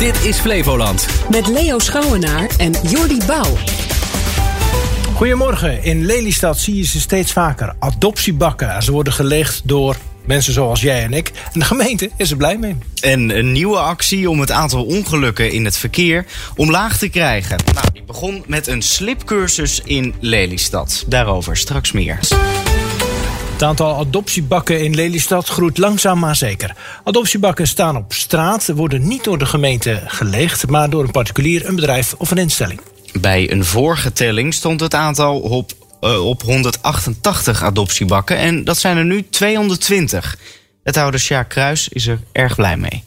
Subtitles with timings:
[0.00, 1.06] Dit is Flevoland.
[1.30, 3.56] Met Leo Schouwenaar en Jordi Bouw.
[5.14, 5.84] Goedemorgen.
[5.84, 7.74] In Lelystad zie je ze steeds vaker.
[7.78, 8.82] Adoptiebakken.
[8.82, 11.32] Ze worden gelegd door mensen zoals jij en ik.
[11.52, 12.76] En de gemeente is er blij mee.
[13.00, 16.26] En een nieuwe actie om het aantal ongelukken in het verkeer
[16.56, 17.56] omlaag te krijgen.
[17.74, 21.04] Nou, die begon met een slipcursus in Lelystad.
[21.06, 22.18] Daarover straks meer.
[23.60, 26.76] Het aantal adoptiebakken in Lelystad groeit langzaam maar zeker.
[27.04, 31.74] Adoptiebakken staan op straat, worden niet door de gemeente gelegd, maar door een particulier, een
[31.74, 32.80] bedrijf of een instelling.
[33.20, 38.96] Bij een vorige telling stond het aantal op, uh, op 188 adoptiebakken en dat zijn
[38.96, 40.38] er nu 220.
[40.82, 43.04] Het oude Sjaak Kruis is er erg blij mee.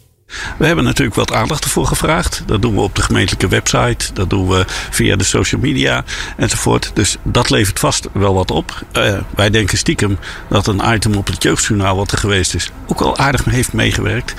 [0.57, 2.43] We hebben natuurlijk wat aandacht ervoor gevraagd.
[2.45, 4.13] Dat doen we op de gemeentelijke website.
[4.13, 6.03] Dat doen we via de social media
[6.37, 6.91] enzovoort.
[6.93, 8.83] Dus dat levert vast wel wat op.
[8.97, 10.17] Uh, wij denken stiekem
[10.49, 12.71] dat een item op het jeugdjournaal wat er geweest is...
[12.87, 14.33] ook wel aardig heeft meegewerkt.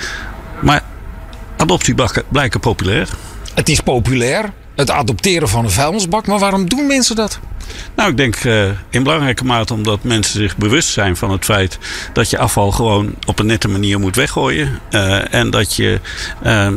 [0.61, 0.83] Maar
[1.57, 3.09] adoptiebakken blijken populair.
[3.53, 6.27] Het is populair, het adopteren van een vuilnisbak.
[6.27, 7.39] Maar waarom doen mensen dat?
[7.95, 11.77] Nou, ik denk uh, in belangrijke mate omdat mensen zich bewust zijn van het feit
[12.13, 14.79] dat je afval gewoon op een nette manier moet weggooien.
[14.91, 15.99] Uh, en dat je
[16.45, 16.67] uh,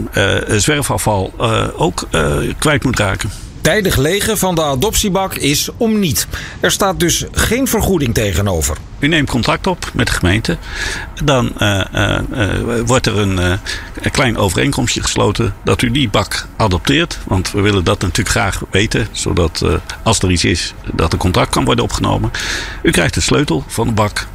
[0.59, 1.33] zwerfafval
[1.77, 2.09] ook
[2.59, 3.31] kwijt moet raken.
[3.61, 6.27] Tijdig legen van de adoptiebak is om niet.
[6.61, 8.77] Er staat dus geen vergoeding tegenover.
[8.99, 10.59] U neemt contact op met de gemeente.
[11.25, 16.47] Dan uh, uh, uh, wordt er een, een, klein overeenkomstje gesloten dat u die bak
[16.57, 17.19] adopteert.
[17.27, 19.09] Want we willen dat natuurlijk graag weten.
[19.13, 19.65] Zodat
[20.03, 22.31] als er iets is, dat er contact kan worden opgenomen.
[22.83, 24.27] U krijgt de sleutel van de bak.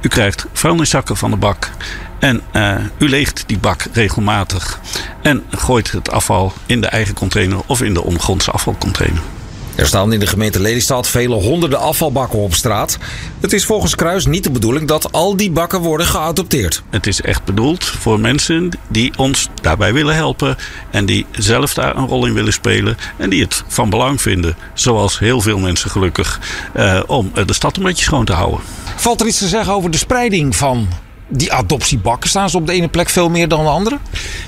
[0.00, 1.70] U krijgt vuilniszakken van de bak.
[2.20, 4.80] En uh, u leegt die bak regelmatig
[5.22, 9.20] en gooit het afval in de eigen container of in de ondergrondse afvalcontainer.
[9.74, 12.98] Er staan in de gemeente Lelystad vele honderden afvalbakken op straat.
[13.40, 16.82] Het is volgens Kruis niet de bedoeling dat al die bakken worden geadopteerd.
[16.90, 20.56] Het is echt bedoeld voor mensen die ons daarbij willen helpen
[20.90, 24.56] en die zelf daar een rol in willen spelen en die het van belang vinden,
[24.74, 26.40] zoals heel veel mensen gelukkig,
[26.76, 28.60] uh, om de stad een beetje schoon te houden.
[28.96, 30.88] Valt er iets te zeggen over de spreiding van
[31.30, 32.30] die adoptiebakken?
[32.30, 33.98] Staan ze op de ene plek veel meer dan de andere?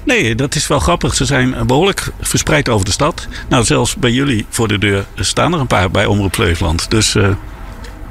[0.04, 1.14] Nee, dat is wel grappig.
[1.14, 3.26] Ze zijn behoorlijk verspreid over de stad.
[3.48, 6.90] Nou, zelfs bij jullie voor de deur staan er een paar bij Omroep Flevoland.
[6.90, 7.28] Dus, uh,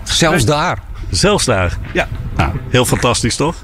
[0.04, 0.80] zelfs daar?
[1.10, 2.08] Zelfs daar, ja.
[2.36, 3.56] Nou, heel fantastisch toch?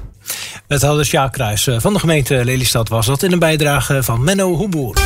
[0.66, 4.96] Wethouder Sjaak Kruis van de gemeente Lelystad was dat in een bijdrage van Menno Hoeboer.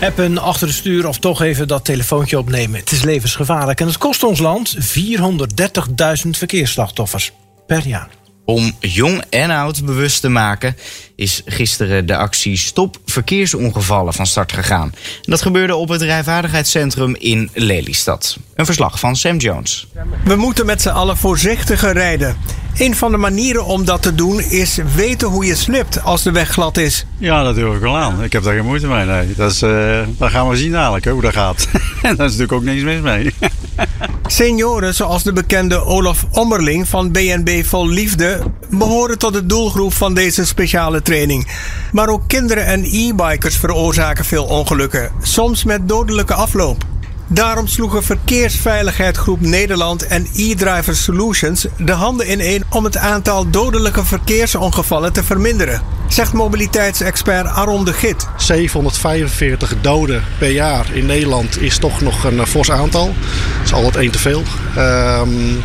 [0.00, 2.80] Appen achter het stuur of toch even dat telefoontje opnemen.
[2.80, 7.32] Het is levensgevaarlijk en het kost ons land 430.000 verkeersslachtoffers
[7.66, 8.08] per jaar.
[8.44, 10.76] Om jong en oud bewust te maken
[11.14, 14.92] is gisteren de actie Stop Verkeersongevallen van start gegaan.
[14.94, 18.38] En dat gebeurde op het rijvaardigheidscentrum in Lelystad.
[18.54, 19.86] Een verslag van Sam Jones.
[20.24, 22.36] We moeten met z'n allen voorzichtiger rijden.
[22.76, 26.30] Een van de manieren om dat te doen is weten hoe je slipt als de
[26.30, 27.04] weg glad is.
[27.18, 28.22] Ja, dat doe ik wel aan.
[28.22, 29.04] Ik heb daar geen moeite mee.
[29.04, 29.34] Nee.
[29.34, 31.68] Dat, is, uh, dat gaan we zien dadelijk hoe dat gaat.
[32.02, 33.32] Daar is natuurlijk ook niks mis mee.
[34.32, 40.14] Senioren zoals de bekende Olaf Ommerling van BNB Vol Liefde behoren tot de doelgroep van
[40.14, 41.48] deze speciale training.
[41.92, 46.91] Maar ook kinderen en e-bikers veroorzaken veel ongelukken, soms met dodelijke afloop.
[47.32, 54.04] Daarom sloegen Verkeersveiligheid Groep Nederland en e-Driver Solutions de handen ineen om het aantal dodelijke
[54.04, 58.28] verkeersongevallen te verminderen, zegt mobiliteitsexpert Aron de Git.
[58.36, 63.06] 745 doden per jaar in Nederland is toch nog een fors aantal.
[63.06, 64.42] Dat is altijd één te veel.
[64.76, 65.62] Um,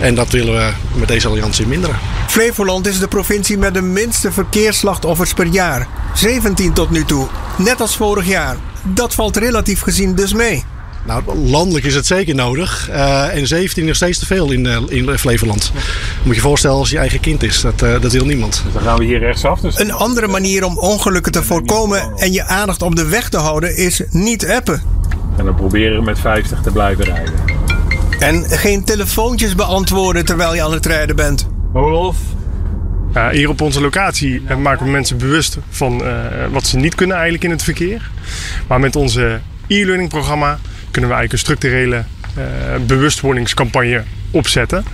[0.00, 1.98] en dat willen we met deze alliantie minderen.
[2.26, 5.88] Flevoland is de provincie met de minste verkeersslachtoffers per jaar.
[6.14, 8.56] 17 tot nu toe, net als vorig jaar.
[8.82, 10.64] Dat valt relatief gezien dus mee.
[11.06, 12.88] Nou, landelijk is het zeker nodig.
[12.90, 15.72] Uh, en 17 nog steeds te veel in, uh, in Flevoland.
[15.74, 17.60] Moet je je voorstellen als je eigen kind is.
[17.60, 18.62] Dat, uh, dat wil niemand.
[18.64, 19.60] Dus dan gaan we hier rechtsaf.
[19.60, 19.78] Dus...
[19.78, 23.76] Een andere manier om ongelukken te voorkomen en je aandacht op de weg te houden
[23.76, 24.82] is niet appen.
[25.36, 27.34] En dan proberen met 50 te blijven rijden.
[28.18, 31.48] En geen telefoontjes beantwoorden terwijl je aan het rijden bent.
[31.72, 32.16] Olof?
[33.16, 36.08] Uh, hier op onze locatie maken we mensen bewust van uh,
[36.52, 38.10] wat ze niet kunnen eigenlijk in het verkeer.
[38.66, 40.58] Maar met onze e-learning programma
[40.92, 42.04] kunnen we eigenlijk een structurele
[42.38, 42.44] uh,
[42.86, 44.84] bewustwordingscampagne opzetten.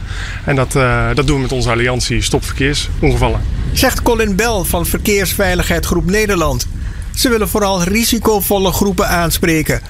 [0.44, 0.72] En dat,
[1.14, 3.40] dat doen we met onze alliantie Stop Verkeersongevallen.
[3.72, 6.66] Zegt Colin Bell van Verkeersveiligheid Groep Nederland.
[7.14, 9.80] Ze willen vooral risicovolle groepen aanspreken.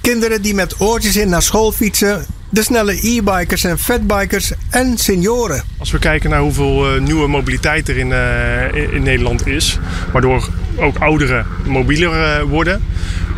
[0.00, 5.62] Kinderen die met oortjes in naar school fietsen, de snelle e-bikers en fatbikers en senioren.
[5.78, 9.78] Als we kijken naar hoeveel uh, nieuwe mobiliteit er in, uh, in, Nederland is,
[10.12, 12.82] waardoor ook ouderen mobieler uh, worden,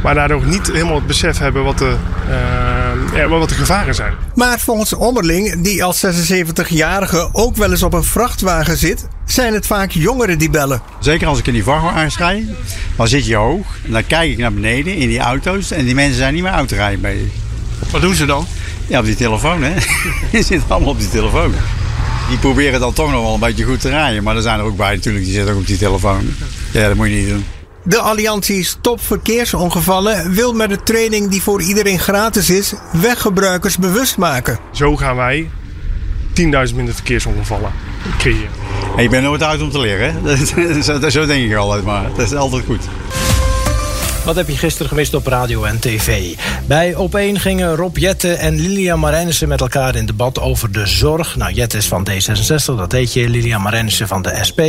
[0.02, 1.96] maar daardoor niet helemaal het besef hebben wat de,
[3.14, 4.12] ja, wat de gevaren zijn.
[4.34, 9.66] Maar volgens Ommerling, die als 76-jarige ook wel eens op een vrachtwagen zit, zijn het
[9.66, 10.82] vaak jongeren die bellen.
[11.00, 12.44] Zeker als ik in die vrachtwagen rijd,
[12.96, 13.66] dan zit je hoog.
[13.84, 16.52] En dan kijk ik naar beneden in die auto's en die mensen zijn niet meer
[16.52, 17.31] autorijden bezig.
[17.90, 18.46] Wat doen ze dan?
[18.87, 19.75] Ja, op die telefoon, hè.
[20.32, 21.55] Die zitten allemaal op die telefoon.
[22.28, 24.22] Die proberen dan toch nog wel een beetje goed te rijden.
[24.22, 26.34] Maar er zijn er ook bij natuurlijk, die zitten ook op die telefoon.
[26.72, 27.44] Ja, dat moet je niet doen.
[27.84, 34.17] De Alliantie Stop Verkeersongevallen wil met de training die voor iedereen gratis is, weggebruikers bewust
[34.17, 34.58] maken.
[34.70, 35.50] Zo gaan wij
[36.69, 37.73] 10.000 minder verkeersongevallen
[38.19, 38.50] creëren.
[38.96, 41.11] En je bent nooit uit om te leren, hè?
[41.11, 42.08] Zo denk ik altijd maar.
[42.17, 42.88] Dat is altijd goed.
[44.24, 46.34] Wat heb je gisteren gemist op radio en tv?
[46.66, 51.36] Bij Op1 gingen Rob Jette en Lilian Marijnissen met elkaar in debat over de zorg.
[51.36, 53.28] Nou, Jette is van D66, dat weet je.
[53.28, 54.60] Lilian Marijnissen van de SP.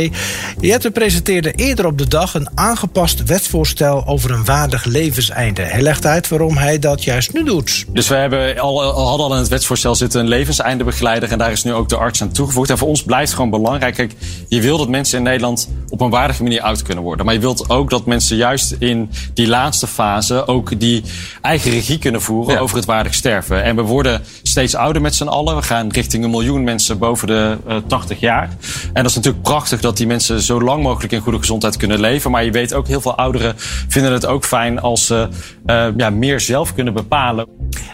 [0.60, 5.62] Jette presenteerde eerder op de dag een aangepast wetsvoorstel over een waardig levenseinde.
[5.62, 7.84] Hij legt uit waarom hij dat juist nu doet.
[7.88, 11.30] Dus we hebben al, hadden al in het wetsvoorstel zitten een levenseindebegeleider.
[11.30, 12.70] En daar is nu ook de arts aan toegevoegd.
[12.70, 14.14] En voor ons blijft gewoon belangrijk.
[14.48, 17.24] Je wil dat mensen in Nederland op een waardige manier oud kunnen worden.
[17.24, 21.02] Maar je wilt ook dat mensen juist in die die laatste fase ook die
[21.40, 23.62] eigen regie kunnen voeren over het waardig sterven.
[23.62, 25.56] En we worden steeds ouder met z'n allen.
[25.56, 28.48] We gaan richting een miljoen mensen boven de uh, eh, 80 jaar.
[28.92, 32.00] En dat is natuurlijk prachtig dat die mensen zo lang mogelijk in goede gezondheid kunnen
[32.00, 32.30] leven.
[32.30, 33.54] Maar je weet ook, heel veel ouderen
[33.88, 35.28] vinden het ook fijn als ze
[35.66, 37.46] uh, ja, meer zelf kunnen bepalen.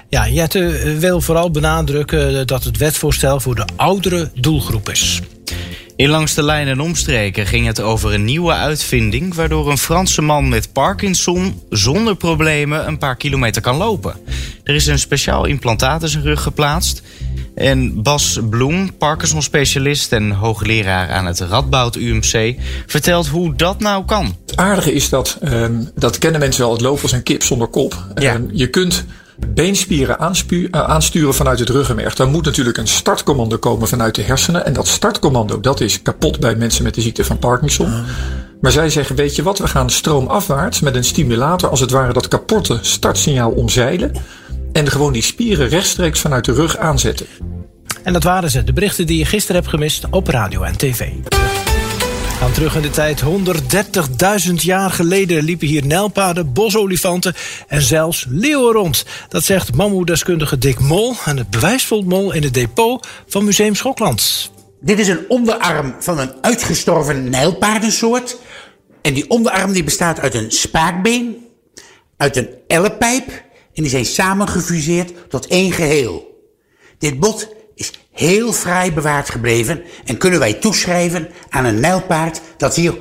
[0.09, 5.21] Ja, Jette wil vooral benadrukken dat het wetsvoorstel voor de oudere doelgroep is.
[6.01, 9.35] In Langs de Lijn en Omstreken ging het over een nieuwe uitvinding...
[9.35, 14.15] waardoor een Franse man met Parkinson zonder problemen een paar kilometer kan lopen.
[14.65, 17.03] Er is een speciaal implantaat in zijn rug geplaatst...
[17.55, 22.55] En Bas Bloem, Parkinson-specialist en hoogleraar aan het Radboud UMC,
[22.87, 24.37] vertelt hoe dat nou kan.
[24.47, 27.69] Het aardige is dat, um, dat kennen mensen wel, het lopen als een kip zonder
[27.69, 28.07] kop.
[28.15, 28.35] Ja.
[28.35, 29.05] Um, je kunt
[29.49, 32.15] beenspieren eh, aansturen vanuit het ruggenmerg.
[32.15, 34.67] Dan moet natuurlijk een startcommando komen vanuit de hersenen.
[34.67, 37.93] En dat startcommando dat is kapot bij mensen met de ziekte van Parkinson.
[38.61, 42.13] Maar zij zeggen, weet je wat, we gaan stroomafwaarts met een stimulator als het ware
[42.13, 44.13] dat kapotte startsignaal omzeilen.
[44.73, 47.27] En gewoon die spieren rechtstreeks vanuit de rug aanzetten.
[48.03, 51.09] En dat waren ze, de berichten die je gisteren hebt gemist op radio en tv
[52.41, 53.23] gaan terug in de tijd.
[54.49, 57.35] 130.000 jaar geleden liepen hier nijlpaarden, bosolifanten
[57.69, 59.05] en zelfs leeuwen rond.
[59.29, 64.51] Dat zegt mammoedeskundige Dick Mol en het bewijs Mol in het depot van Museum Schokland.
[64.81, 68.37] Dit is een onderarm van een uitgestorven nijlpaardensoort.
[69.03, 71.47] En die onderarm die bestaat uit een spaakbeen,
[72.17, 73.29] uit een ellepijp
[73.75, 76.41] en die zijn samengefuseerd tot één geheel.
[76.99, 77.49] Dit bot
[77.81, 82.95] is heel fraai bewaard gebleven en kunnen wij toeschrijven aan een nijlpaard dat hier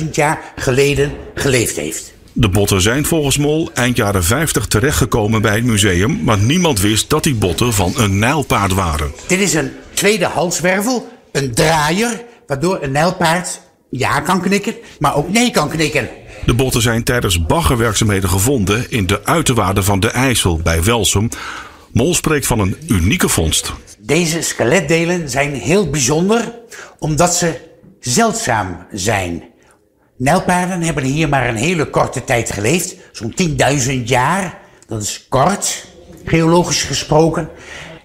[0.00, 2.12] 130.000 jaar geleden geleefd heeft.
[2.32, 7.10] De botten zijn volgens Mol eind jaren 50 terechtgekomen bij het museum, maar niemand wist
[7.10, 9.12] dat die botten van een nijlpaard waren.
[9.26, 13.60] Dit is een tweede halswervel, een draaier, waardoor een nijlpaard
[13.90, 16.08] ja kan knikken, maar ook nee kan knikken.
[16.46, 21.28] De botten zijn tijdens baggerwerkzaamheden gevonden in de uiterwaarden van de IJssel bij Welsum,
[21.92, 23.72] Mol spreekt van een unieke vondst.
[23.98, 26.54] Deze skeletdelen zijn heel bijzonder
[26.98, 27.60] omdat ze
[28.00, 29.44] zeldzaam zijn.
[30.16, 33.34] Nijlpaarden hebben hier maar een hele korte tijd geleefd, zo'n
[33.88, 34.58] 10.000 jaar.
[34.86, 35.86] Dat is kort,
[36.24, 37.48] geologisch gesproken.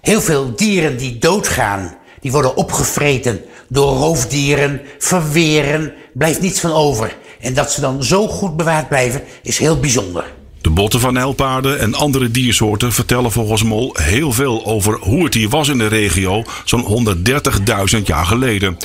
[0.00, 7.16] Heel veel dieren die doodgaan, die worden opgevreten door roofdieren, verweren, blijft niets van over.
[7.40, 10.32] En dat ze dan zo goed bewaard blijven, is heel bijzonder.
[10.64, 15.34] De botten van nijlpaarden en andere diersoorten vertellen volgens Mol heel veel over hoe het
[15.34, 17.14] hier was in de regio zo'n
[17.96, 18.76] 130.000 jaar geleden.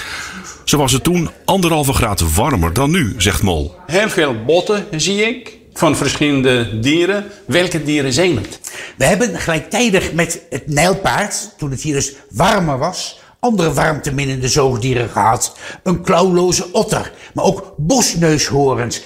[0.64, 3.76] Zo was het toen anderhalve graad warmer dan nu, zegt Mol.
[3.86, 7.26] Heel veel botten zie ik van verschillende dieren.
[7.48, 8.60] Welke dieren zijn het?
[8.98, 15.10] We hebben gelijktijdig met het nijlpaard, toen het hier dus warmer was, andere warmteminnende zoogdieren
[15.10, 15.58] gehad.
[15.84, 19.02] Een klauwloze otter, maar ook bosneushoorns,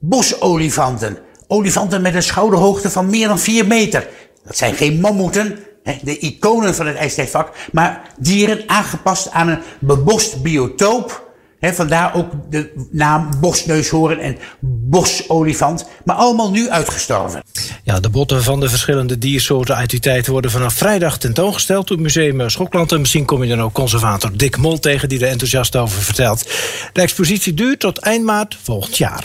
[0.00, 1.18] bosolifanten,
[1.48, 4.08] Olifanten met een schouderhoogte van meer dan 4 meter.
[4.44, 5.58] Dat zijn geen mammoeten,
[6.02, 11.26] de iconen van het ijstijdvak, maar dieren aangepast aan een bebost biotoop.
[11.60, 17.42] vandaar ook de naam bosneushoorn en bosolifant, maar allemaal nu uitgestorven.
[17.84, 21.98] Ja, de botten van de verschillende diersoorten uit die tijd worden vanaf vrijdag tentoongesteld op
[21.98, 22.92] Museum Schokland.
[22.92, 26.50] En misschien kom je dan ook conservator Dick Mol tegen die er enthousiast over vertelt.
[26.92, 29.24] De expositie duurt tot eind maart volgend jaar.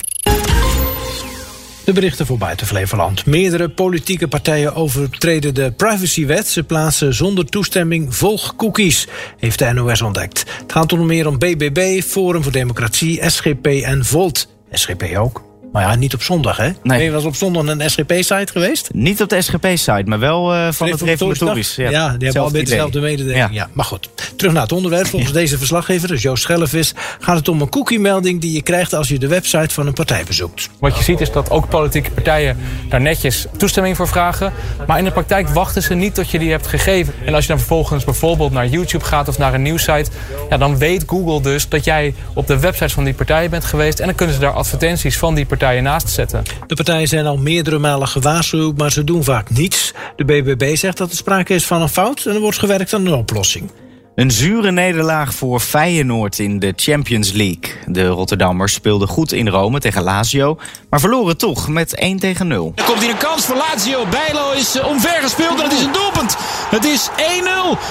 [1.83, 3.25] De berichten voor Buiten Flevoland.
[3.25, 6.47] Meerdere politieke partijen overtreden de privacywet.
[6.47, 10.43] Ze plaatsen zonder toestemming volgcookies, heeft de NOS ontdekt.
[10.61, 14.47] Het gaat onder meer om BBB, Forum voor Democratie, SGP en Volt.
[14.71, 15.52] SGP ook.
[15.73, 16.69] Maar ja, niet op zondag, hè?
[16.83, 17.03] Nee.
[17.03, 18.89] je was op zondag een SGP-site geweest?
[18.91, 21.75] Niet op de SGP-site, maar wel uh, van het reformatorisch.
[21.75, 23.47] Ja, ja, die hebben al met dezelfde mededeling.
[23.51, 23.69] Ja.
[23.73, 25.07] Maar goed, terug naar het onderwerp.
[25.07, 26.93] Volgens deze verslaggever, dus Joost Schellevis...
[27.19, 30.23] gaat het om een cookie-melding die je krijgt als je de website van een partij
[30.23, 30.69] bezoekt.
[30.79, 32.57] Wat je ziet is dat ook politieke partijen
[32.89, 34.53] daar netjes toestemming voor vragen.
[34.87, 37.13] Maar in de praktijk wachten ze niet tot je die hebt gegeven.
[37.25, 40.11] En als je dan vervolgens bijvoorbeeld naar YouTube gaat of naar een nieuwsite...
[40.49, 43.99] Ja, dan weet Google dus dat jij op de website van die partij bent geweest...
[43.99, 46.43] en dan kunnen ze daar advertenties van die partij partijen naast zetten.
[46.67, 49.93] De partijen zijn al meerdere malen gewaarschuwd, maar ze doen vaak niets.
[50.15, 53.05] De BBB zegt dat er sprake is van een fout en er wordt gewerkt aan
[53.05, 53.71] een oplossing.
[54.15, 57.73] Een zure nederlaag voor Feyenoord in de Champions League.
[57.85, 60.57] De Rotterdammers speelden goed in Rome tegen Lazio,
[60.89, 62.71] maar verloren toch met 1 tegen 0.
[62.75, 64.05] Er komt hier een kans voor Lazio.
[64.05, 66.37] Bijlo is uh, omver gespeeld en het is een doelpunt.
[66.69, 67.13] Het is 1-0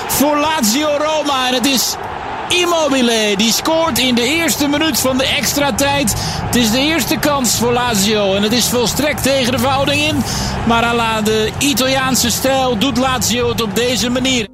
[0.09, 1.97] voor Lazio Roma en het is
[2.61, 3.35] Immobile.
[3.37, 6.14] Die scoort in de eerste minuut van de extra tijd.
[6.16, 8.35] Het is de eerste kans voor Lazio.
[8.35, 10.16] En het is volstrekt tegen de verhouding in.
[10.66, 14.49] Maar ala de Italiaanse stijl doet Lazio het op deze manier.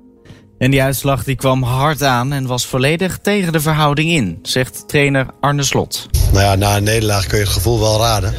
[0.59, 4.88] En die uitslag die kwam hard aan en was volledig tegen de verhouding in, zegt
[4.88, 6.07] trainer Arne Slot.
[6.33, 8.35] Nou ja, na een nederlaag kun je het gevoel wel raden.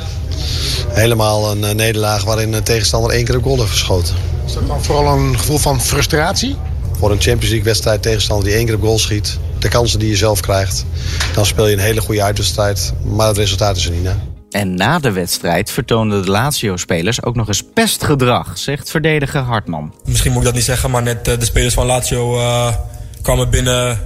[0.88, 4.16] Helemaal een eh, nederlaag waarin een tegenstander één keer een goal heeft geschoten.
[4.46, 6.56] Is dat dan vooral een gevoel van frustratie?
[6.98, 9.40] Voor een Champions League wedstrijd tegenstander die één keer op goal schiet.
[9.60, 10.86] De kansen die je zelf krijgt.
[11.34, 12.94] Dan speel je een hele goede uitwedstrijd.
[13.04, 14.18] Maar het resultaat is er niet naar.
[14.50, 19.94] En na de wedstrijd vertoonden de Lazio-spelers ook nog eens pestgedrag, zegt verdediger Hartman.
[20.06, 22.74] Misschien moet ik dat niet zeggen, maar net de spelers van Lazio uh,
[23.22, 24.00] kwamen binnen,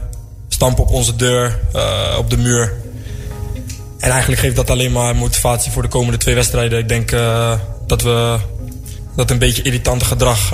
[0.47, 2.73] stampen op onze deur, uh, op de muur.
[3.99, 6.79] En eigenlijk geeft dat alleen maar motivatie voor de komende twee wedstrijden.
[6.79, 7.53] Ik denk uh,
[7.87, 8.37] dat we
[9.15, 10.49] dat een beetje irritante gedrag,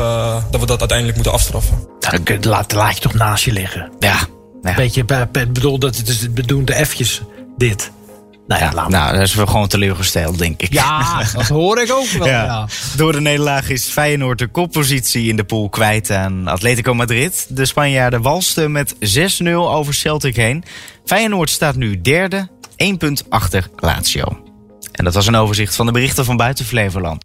[0.49, 1.87] dat we dat uiteindelijk moeten afstraffen.
[1.99, 3.91] Dat laat, laat je toch naast je liggen.
[3.99, 4.17] Ja.
[4.61, 4.75] Ja.
[4.75, 7.21] Beetje, bedoel, dat het is het bedoelde F'jes,
[7.57, 7.91] dit.
[8.49, 10.73] Nou ja, laat Nou, dat is wel gewoon teleurgesteld, denk ik.
[10.73, 12.27] Ja, dat hoor ik ook wel.
[12.27, 12.67] Ja.
[12.95, 17.45] Door de nederlaag is Feyenoord de koppositie in de pool kwijt aan Atletico Madrid.
[17.49, 18.95] De Spanjaarden walsten met
[19.43, 20.63] 6-0 over Celtic heen.
[21.05, 24.43] Feyenoord staat nu derde, één punt achter Lazio.
[24.91, 27.23] En dat was een overzicht van de berichten van buiten Flevoland.